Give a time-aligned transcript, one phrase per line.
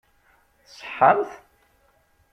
[0.65, 1.31] Tṣeḥḥamt?